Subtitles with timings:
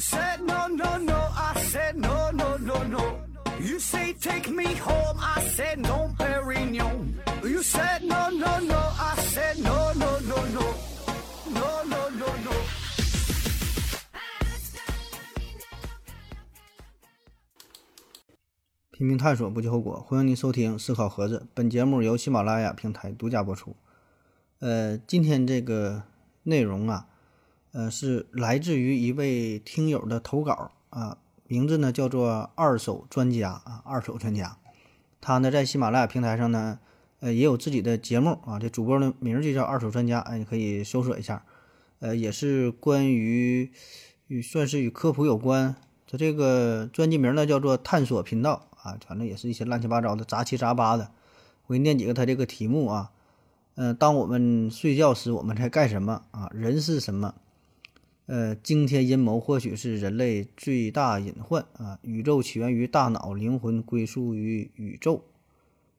[0.00, 3.20] said no no no, I said no no no no.
[3.60, 7.14] You say take me home, I said no, Perignon.
[7.44, 10.74] You said no no no, I said no no no no,
[11.52, 12.52] no no no no.
[18.90, 20.02] 拼命探索，不计后果。
[20.06, 23.76] 欢迎您收听《思考盒子》，本节目由喜马拉雅平台独家播出。
[24.60, 26.02] 呃，今天这个
[26.42, 27.06] 内容啊，
[27.72, 34.56] 呃，是来自于一位听友的投稿啊，名字呢叫做二手专家啊，二手专家。
[35.20, 36.80] 他呢在喜马拉雅平台上呢，
[37.20, 41.44] 呃，也有自己的节目啊，这主播的名儿就叫二手专家，哎，你可以搜索一下。
[42.00, 43.70] 呃，也是关于
[44.26, 45.76] 与算是与科普有关。
[46.10, 48.66] 他这个专辑名呢叫做探索频道。
[48.82, 51.10] 啊，反正也是一些乱七八糟的杂七杂八的。
[51.66, 53.10] 我给你念几个他这个题目啊，
[53.74, 56.50] 嗯，当我们睡觉时，我们在干什么啊？
[56.54, 57.34] 人是什么？
[58.30, 61.98] 呃，惊天阴谋或许是人类最大隐患啊！
[62.02, 65.24] 宇宙起源于大脑，灵魂归宿于宇宙。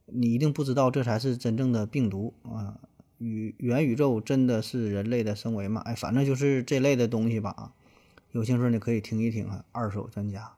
[0.05, 2.79] 你一定不知道，这才是真正的病毒啊！
[3.17, 5.81] 宇元宇宙真的是人类的生为吗？
[5.81, 7.73] 哎，反正就是这类的东西吧！
[8.31, 10.53] 有兴趣你可以听一听啊，二手专家。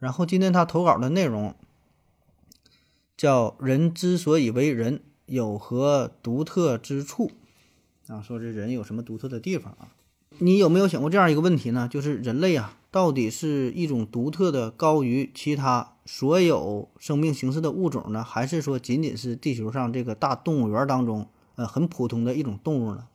[0.00, 1.54] 然后今天他投稿的内容
[3.16, 7.30] 叫“人之所以为人，有何独特之处？”
[8.08, 9.94] 啊，说这人有什么独特的地方啊？
[10.44, 11.86] 你有没有想过这样一个问题呢？
[11.88, 23.06] 就是人类啊，到底是一种独特的高于其他所有生命形式的物种呢，还是说仅仅是地球上这个大动物园当中呃很普通的一种动物呢？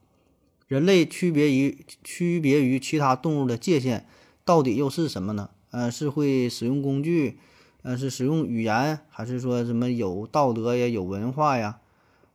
[0.70, 4.08] 人类区别于区别于其他动物的界限
[4.46, 5.50] 到底又是什么呢？
[5.72, 7.40] 呃，是会使用工具，
[7.82, 11.82] 呃，是使用语言，还是说什么有道德呀、有文化呀？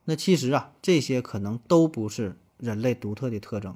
[0.05, 3.75] 那其实啊，这些可能都不是人类独特的特征，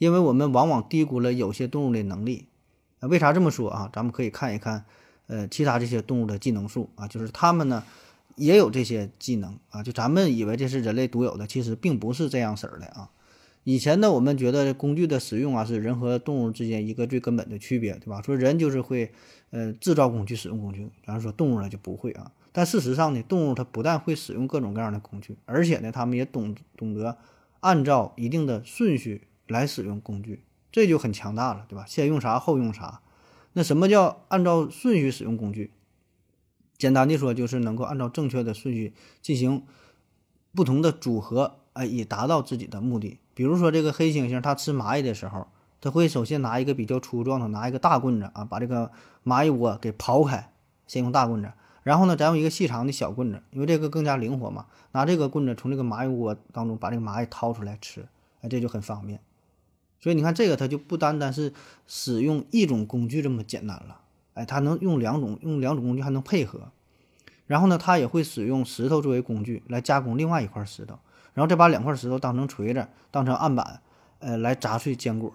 [0.00, 2.46] 因为我们往往低估了有些动物的能力。
[3.00, 3.90] 啊，为啥这么说啊？
[3.92, 4.86] 咱们可以看一看，
[5.26, 7.84] 呃，其他这些动物的技能树啊，就是它们呢
[8.36, 13.10] 也有这些技能啊，就咱们以为这是人类独有的，其实并不是这样式儿的啊。
[13.64, 18.22] 以前呢，我们觉得工具的使用啊，是人和动物之间一个最根本的区别，对吧？
[18.22, 19.12] 说人就是会，
[19.50, 22.32] 呃，制造工具、使用工具，然后说动物呢就不会啊。
[22.52, 27.18] 但事实上呢，动物它不但会使用各种各样的工具，而且呢，它们也懂懂得
[27.60, 31.84] 按照一定的顺序来使用工具，这就很强大了，对吧？
[31.86, 33.00] 先用啥后用啥。
[33.52, 35.72] 那什么叫按照顺序使用工具？
[36.78, 39.64] 简单的说，就是能够按照正确的顺序进行
[40.54, 43.18] 不同的组合，哎，以达到自己的目的。
[43.34, 45.48] 比如说这个黑猩猩，它吃蚂蚁的时候，
[45.80, 48.92] 它会首先拿一个比较粗壮的，拿一个大棍子啊，把这个
[49.24, 50.52] 蚂蚁窝给刨开，
[50.86, 51.52] 先用大棍子，
[51.82, 58.06] 然后呢，再用一个细长的小棍子，因为这个更加灵活嘛，拿这个棍子从这个蚂蚁窝当中把这个蚂蚁掏出来吃，
[58.42, 59.20] 哎，这就很方便。
[60.00, 61.52] 所以你看这个，它就不单单是
[61.86, 64.00] 使用一种工具这么简单了，
[64.34, 66.72] 哎，它能用两种，用两种工具还能配合。
[67.46, 70.98] 然后呢，它也会使用石头作为工具来加工另外一块石头。
[71.34, 73.80] 然后再把两块石头当成锤子，当成案板，
[74.18, 75.32] 呃，来砸碎坚果。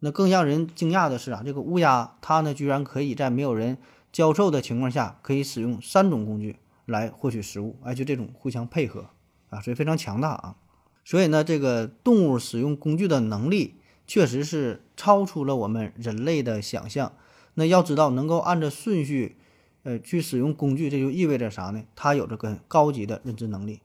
[0.00, 3.78] 那更让人惊讶的是啊，这个乌鸦它呢，居然可以在没有人
[4.10, 9.06] 教授的情况下，可以使用三种工具来获取食物，哎，就这种互相配合
[9.50, 10.56] 啊，所以非常强大啊。
[11.06, 13.76] 所以呢，这个动物使用工具的能力
[14.08, 17.12] 确实是超出了我们人类的想象。
[17.54, 19.36] 那要知道，能够按照顺序，
[19.84, 21.84] 呃，去使用工具，这就意味着啥呢？
[21.94, 23.78] 它有着个高级的认知能力。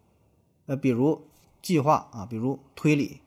[0.65, 1.21] 呃，比如
[1.61, 3.19] 计划啊，比如推理，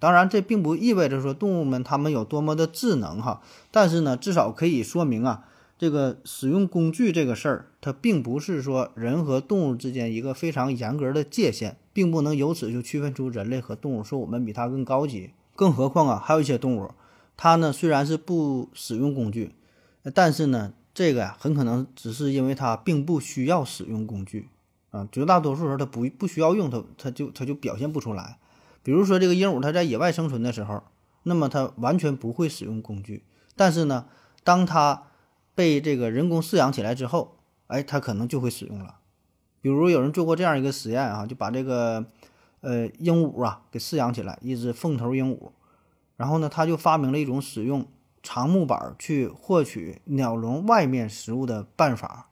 [0.00, 15.30] 当然这并不意味着说动物们它们有多么的智能哈，但是呢，至少可以说明啊，这个使用工具这个事儿，它并不是说人和动物之间一个非常严格的界限，并不能由此就区分出人类和动物，说我们比它更高级。
[15.54, 16.90] 更何况啊，还有一些动物，
[17.38, 19.54] 它呢虽然是不使用工具，
[20.12, 24.50] 但是呢，这个呀很可能只是因为它并不需要使用工具。
[24.90, 28.36] 啊，绝大多数时候它不不需要用它，它就它就表现不出来。
[28.82, 30.82] 比如说这个鹦鹉，它在野外生存的时候，
[31.22, 33.22] 那么它完全不会使用工具。
[33.56, 34.04] 但是呢，
[34.44, 35.04] 当它
[35.54, 37.38] 被这个人工饲养起来之后，
[37.68, 38.96] 哎，它可能就会使用了。
[39.66, 42.06] 比如有人做过这样一个实验啊，就把这个
[42.60, 45.50] 呃鹦鹉啊给饲养起来，一只凤头鹦鹉，
[46.16, 47.84] 然后呢，他就发明了一种使用
[48.22, 52.28] 长木板去获取鸟笼外面食物的办法。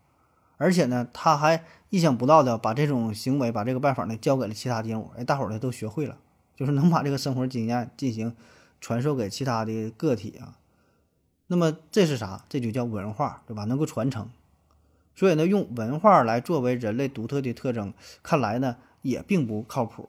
[0.59, 6.17] 而且呢，他还意想不到的把这种行为、把这个办法呢交给了其他鹦鹉，哎，大伙儿呢都学会了，
[6.55, 8.37] 就是能把这个生活经验进行
[8.81, 10.55] 传授给其他的个体啊。
[11.49, 12.45] 那么这是啥？
[12.49, 13.65] 这就叫文化，对吧？
[13.65, 14.31] 能够传承。
[15.15, 20.09] 所以呢，用文化来作为人类独特的特征，看来呢也并不靠谱。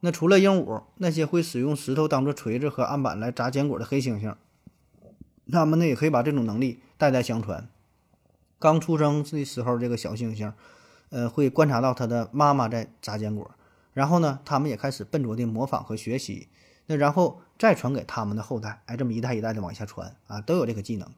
[0.00, 4.36] 那除了鹦鹉，那些会使用石头当做锤子和案板来砸坚果的黑猩猩，
[5.50, 7.68] 他们呢也可以把这种能力代代相传。
[8.60, 10.52] 刚出生的时候，这个小猩猩，
[11.10, 13.50] 呃，会观察到他的妈妈在砸坚果，
[13.92, 16.48] 然后呢，他们也开始笨拙的模仿和学习，
[16.86, 21.08] 那然后再传给他们的后代，哎，这么一代一代的往下传啊，都有这个技能。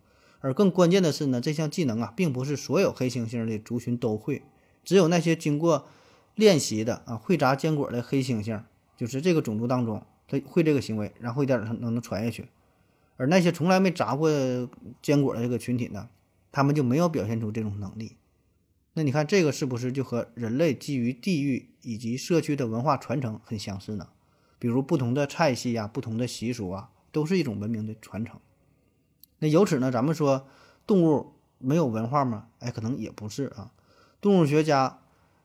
[0.41, 4.43] 而更关键的是呢，这项技能啊，并不是所有黑猩猩的族群都会，
[4.85, 5.87] 只有那些经过
[6.35, 8.63] 练习的啊，会炸坚果的黑猩猩，
[8.97, 12.49] 就是这个种族当中，他会这个行为，然后一点点能能传下去。
[13.17, 14.31] 而那些从来没炸过
[15.03, 16.09] 坚果的这个群体呢？
[16.53, 18.17] 他们就没有表现出这种能力，
[18.95, 24.09] 那你看这个是不是就和人类基于地域以及社区的文化传承很相似呢？
[24.59, 28.41] 比如不同的菜系啊，不同的习俗啊，都是一种文明的传承。
[29.41, 30.47] 那由此呢，咱们说
[30.87, 32.47] 动物没有文化吗？
[32.61, 33.73] 哎，可能也不是啊。
[34.21, 34.99] 动物学家，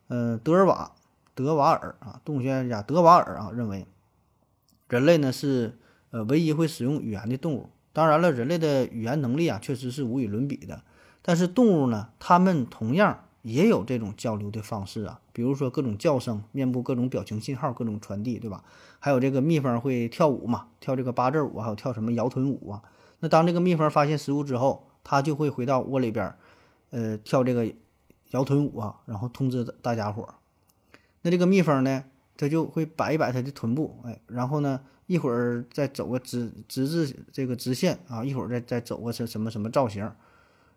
[0.10, 0.92] 嗯，德尔瓦
[1.34, 3.88] 德瓦尔啊，动物学家德瓦尔啊认为，
[4.88, 5.78] 人类呢是
[6.12, 7.70] 呃唯一会使用语言的动物。
[7.92, 10.82] 当然了，人类的语言能力啊，确实是无与伦比的。
[11.22, 18.64] 但是动物呢，它们同样也有这种交流的方式啊，比如说各种叫声、面部各种表情信号、各种传递，对吧？
[19.00, 22.84] 还有这个蜜蜂会跳舞嘛，跳这个八字舞，还有跳什么摇臀舞啊？
[23.26, 26.32] 那当这个蜜蜂发现食物之后，它就会回到窝里边，
[26.92, 27.68] 呃，跳这个
[28.30, 30.36] 摇臀舞啊，然后通知大家伙。
[31.24, 32.04] 那这个蜜蜂呢，
[32.38, 40.08] 它就会摆一摆它的臀部，哎，然后呢，一会儿再走个直直至这个直线啊，一会儿再再走个什什么什么造型。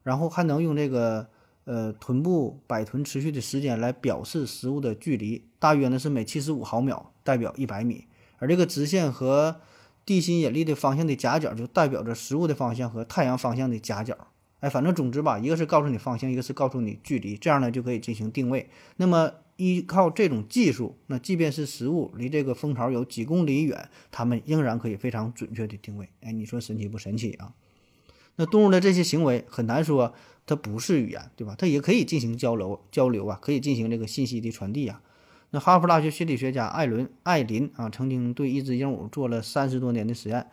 [0.02, 1.26] 然后还能用这个
[1.64, 8.06] 呃臀部摆臀持续的时间来表示食物的距离，大约呢是每七十五毫秒代表一百米，
[8.38, 9.60] 而这个直线和
[10.08, 14.16] 地心引力的方向的夹角就代表着食物的方向和太阳方向的夹角。
[14.60, 18.70] 哎，反正总之吧，一个是告诉你方向，一个是告诉你距离，这样呢就可以进行定位。
[18.96, 26.08] 那么依靠这种技术，那即便是食物离这个蜂巢有几公里远，它们仍然可以非常准确的定位。
[26.22, 27.52] 哎，你说神奇不神奇啊？
[28.36, 30.14] 那动物的这些行为很难说
[30.46, 31.54] 它不是语言，对吧？
[31.58, 35.02] 它也可以进行交流交流啊，可以进行这个信息的传递啊。
[35.50, 40.46] 那哈佛大学心理学家艾伦艾琳啊，曾经对一只鹦鹉做了三十多年的实验，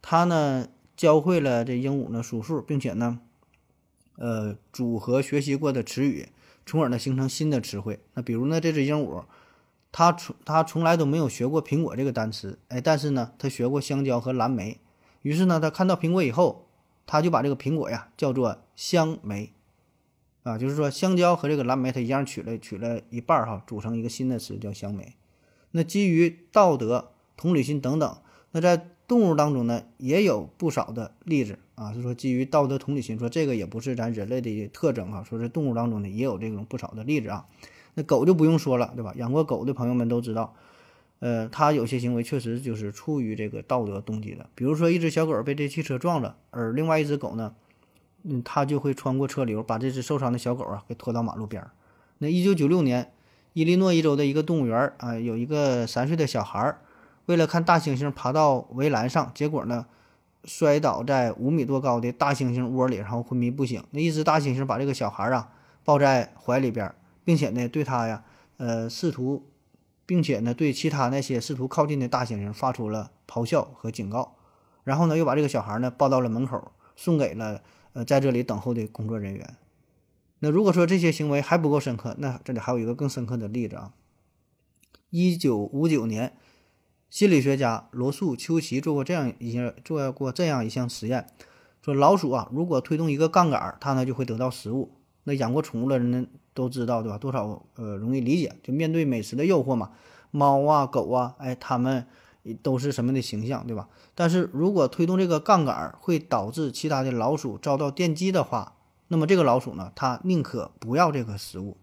[0.00, 3.20] 他呢教会了这鹦鹉呢数数，并且呢，
[4.16, 6.28] 呃，组合学习过的词语，
[6.64, 8.00] 从而呢形成新的词汇。
[8.14, 9.24] 那比如呢，这只鹦鹉，
[9.92, 14.80] 它从它从来都没有学过苹果这个单词，哎，但是呢，它学过香蕉和蓝莓。
[15.22, 16.66] 于是呢，它看到苹果以后。
[17.06, 19.52] 他就把这个苹果呀叫做香莓，
[20.42, 25.14] 啊，就是说香蕉和这个蓝莓它一样取了取了一半儿哈，组成一个新的词叫香莓。
[25.72, 28.18] 那基于道德、同理心等等，
[28.52, 37.46] 那在动物当中呢也有不少的例子啊，是说基于道德、同理心，说这个也不是咱人类的特征啊，说是动物当中呢也有这种不少的例子啊。
[37.94, 39.12] 那狗就不用说了，对吧？
[39.16, 40.54] 养过狗的朋友们都知道。
[41.18, 47.54] 呃，他有些行为确实就是出于这个道德动机的，比如说一只小狗被这汽车撞了，而另外一只狗呢，
[48.22, 51.70] 嗯，他就会穿过车流，把这只受伤的小狗啊给拖到马路边儿。
[52.18, 53.12] 那一九九六年，
[53.52, 56.80] 伊利诺伊州的一个动物园啊，有一个三岁的小孩儿，
[57.26, 59.86] 为了看大猩猩爬到围栏上，结果呢，
[60.44, 63.82] 摔倒在五米多高的大猩猩窝里，然后昏迷不醒。
[63.90, 65.50] 那一只大猩猩把这个小孩儿啊
[65.84, 66.94] 抱在怀里边，
[67.24, 68.24] 并且呢，对他呀，
[68.58, 69.46] 呃，试图。
[70.06, 74.34] 并且呢，对其他那些试图靠近的大猩猩发出了咆哮和警告，
[74.82, 79.56] 然后呢，又把这个小孩呢抱到了门口，送给了呃在这里等候的工作人员。
[80.40, 83.92] 那如果说这些行为还不够深刻，那这里还有一个更深刻的例子啊。
[85.10, 86.36] 一九五九年，
[87.08, 91.26] 心理学家罗素·丘奇做过这样一项做过这样一项实验，
[91.82, 94.92] 说老鼠啊，如果推动一个杠杆，它呢就会得到食物。
[95.24, 96.26] 那养过宠物的人呢？
[96.52, 97.16] 都知道对吧？
[97.16, 99.92] 多少呃容易理解，就面对美食的诱惑嘛，
[100.30, 102.06] 猫啊狗啊，哎，它们
[102.62, 103.88] 都是什么的形象对吧？
[104.14, 108.76] 但是如果推动这个杠杆会导致其他的老鼠遭到电击的话，
[109.08, 111.76] 那么这个老鼠呢，它宁可不要这个食物，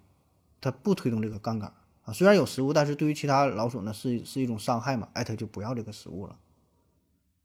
[0.60, 1.74] 它不推动这个杠杆
[2.06, 2.14] 啊。
[2.14, 6.38] 虽然有食物，但是对于其他老鼠呢是是一种伤害嘛，哎，它就不要这个食物了。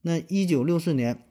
[0.03, 1.25] 那一九六四年，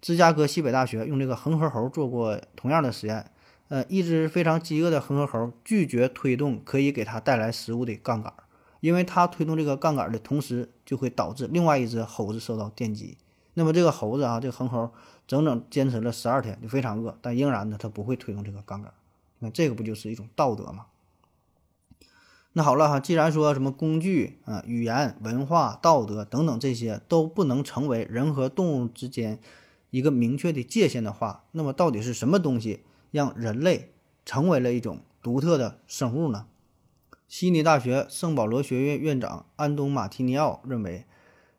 [0.00, 3.30] 芝加哥西北大学用这个恒河猴做过同样的实验。
[3.68, 8.34] 呃，一只非常饥饿的恒河猴拒绝推动可以给它带来食物的杠杆，
[8.82, 13.16] 因为它推动这个杠杆的同时，就会导致另外一只猴子受到电击。
[13.54, 14.90] 那么这个猴子啊，这个恒猴
[15.26, 18.92] 整整坚持了十二天，就非常饿，但仍然呢，它不会推动这个杠杆。
[19.38, 20.86] 那这个不就是一种道德吗？
[22.54, 29.38] 那好了哈，既然说什么工具啊、语言、文化、道德等等这些都不能成为人和动物之间
[29.90, 32.82] 一个明确的界限的话，那么到底是什么东西？
[33.12, 33.92] 让人类
[34.24, 36.46] 成为了一种独特的生物呢？
[37.32, 41.06] 悉尼大学圣保罗学院院长安东·马提尼奥认为，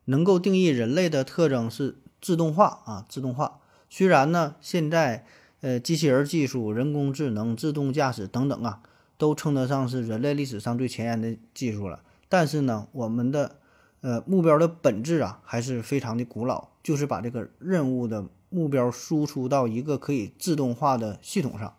[0.04, 3.58] 能够定义人类的特征是自动化啊，自动化。
[3.90, 5.26] 虽然呢，现在
[5.62, 8.82] 呃机器人技术、人工智能、自动驾驶等等啊，
[9.18, 13.56] 都称得上是人类历史上最前沿的技术了，但是呢，我们的
[14.00, 21.74] 呃目标的本质啊，还是非常的古老，就是把这个任务的目标输出到一个可以自动化的系统上，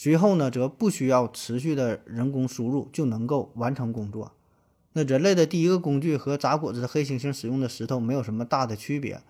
[0.00, 4.30] 随后呢，则不需要持续的人工输入就能够完成工作。
[4.92, 9.20] 那人类的第一个工具和砸果子的黑猩猩使用的石头没有什么大的区别。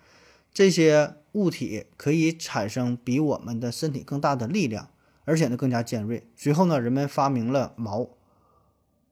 [0.53, 4.91] 这些物体可以产生比我们的身体更大的力量，
[5.25, 6.29] 而且呢更加尖锐。
[6.37, 8.11] 随后呢，人们发明了矛，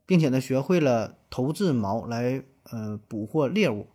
[0.05, 3.87] 并且呢学会了投掷矛来呃捕获猎物。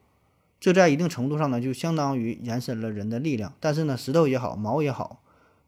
[0.59, 3.53] 这在一定程度上呢就相当于延伸了人的力量。
[3.59, 5.20] 但是呢，石头也好，矛也好，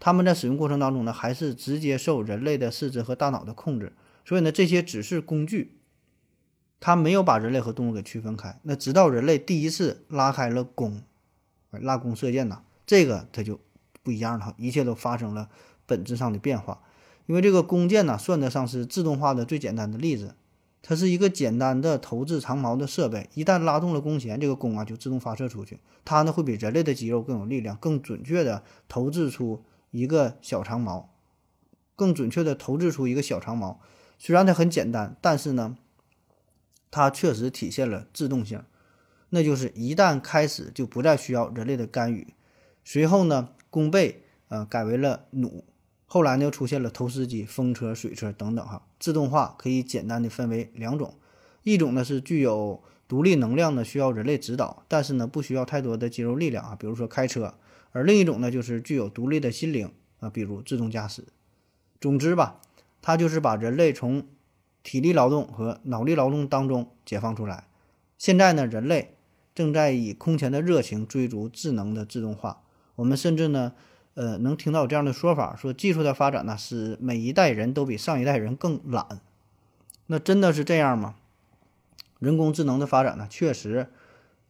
[0.05, 3.93] 他们在使用过程当中呢还是直接受人类的四肢和大脑的控制。
[4.25, 5.77] 所以呢，这些只是工具。
[6.81, 8.59] 他没有把人类和动物给区分开。
[8.63, 11.01] 那直到人类第一次拉开了弓，
[11.71, 13.61] 拉弓射箭呐，这个它就
[14.01, 15.47] 不一样了，一切都发生了
[15.85, 16.81] 本质上的变化。
[17.25, 20.35] 因为这个弓箭呢，算得上是自动化的最简单的例子。
[20.81, 25.79] 它是一个简单的投掷长矛的设备，一旦拉动了弓弦，这个弓啊就自动发射出去。
[26.03, 31.09] 它呢会比人类的肌肉更有力量，更准确的投掷出一个小长矛，
[31.95, 33.79] 更准确的投掷出一个小长矛。
[34.19, 35.77] 虽然它很简单，但是呢。
[36.95, 38.61] 它确实体现了自动性，
[39.29, 42.35] 那就是一旦开始就不再需要人类的干预。
[42.83, 45.63] 随后呢，弓背呃改为了弩，
[46.05, 48.85] 后来呢又出现了投石机、风车、水车等等哈。
[48.99, 51.15] 自动化可以简单的分为两种，
[51.63, 57.55] 一种呢是具有独立能量的，需要人类指导，但是呢不需要太多的肌肉力量啊，比如说开车；
[57.93, 61.23] 而另一种呢就是具有独立的心灵啊，比如自动驾驶。
[62.01, 62.59] 总之吧，
[63.01, 64.27] 它就是把人类从
[64.83, 67.67] 体力劳动和脑力劳动当中解放出来。
[68.17, 69.15] 现在呢，人类
[69.55, 72.63] 正在以空前的热情追逐智能的自动化。
[72.95, 73.73] 我们甚至呢，
[74.15, 79.21] 呃，能听到这样的说法：说技术的发展呢，使每一代人都比上一代人更懒。
[80.07, 81.15] 那真的是这样吗？
[82.19, 83.87] 人工智能的发展呢，确实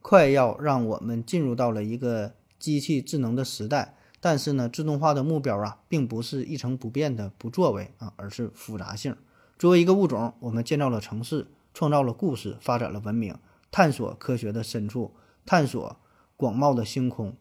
[0.01, 2.33] 快要让我们进入到了一个
[2.63, 3.93] 机器智能的时代。
[4.21, 9.17] 但是呢，自动化的目标啊，并不是一成不变的不作为啊，而是复杂性。
[9.59, 13.35] 作为一个物种，我们建造了城市，创造了故事，发展了文明，
[13.69, 15.11] 探索科学的深处，
[15.45, 15.97] 探索
[16.37, 17.35] 广袤的星空。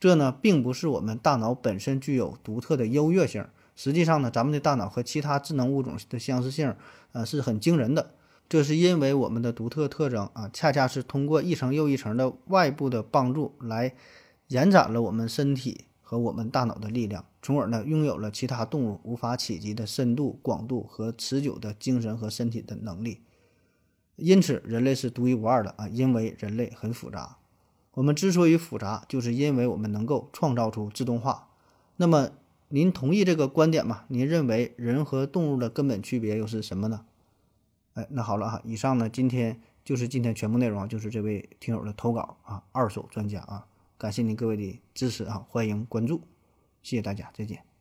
[0.00, 3.46] 这呢，并不是我们大脑本身具有独特的优越性。
[3.76, 6.74] 实际上呢，咱们的大脑和其他智能物种的相似性，
[7.12, 8.10] 呃，是很惊人的。
[8.48, 13.94] 这是因为我们的独特特征啊，恰恰是通过一层又一层的外部的帮助来
[14.48, 15.86] 延展了我们身体。
[16.08, 23.22] 和我们大脑的力量，从而呢拥有了其他动物无法企及的深度、广度和持久的精神和身体的能力。
[24.14, 25.88] 因此，人类是独一无二的啊！
[25.88, 27.38] 因为人类很复杂。
[27.94, 31.48] 我们之所以复杂，就是因为我们能够创造出自动化。
[31.96, 32.30] 那么，
[32.68, 34.04] 您同意这个观点吗？
[34.06, 37.04] 您认为人和动物的根本区别又是什么呢？
[37.94, 43.66] 哎，那好了哈，以上呢，今天就是今天全部内容，就是这位听友的投稿啊，二手专家啊。
[43.98, 45.46] 感谢您各位的支持啊！
[45.48, 46.20] 欢迎关注，
[46.82, 47.75] 谢谢大家，再见。